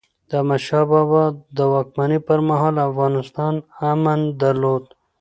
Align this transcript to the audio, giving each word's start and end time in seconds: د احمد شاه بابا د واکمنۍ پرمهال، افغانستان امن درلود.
د 0.29 0.31
احمد 0.39 0.61
شاه 0.67 0.85
بابا 0.91 1.23
د 1.57 1.59
واکمنۍ 1.73 2.19
پرمهال، 2.27 2.75
افغانستان 2.89 3.53
امن 3.91 4.19
درلود. 4.41 4.83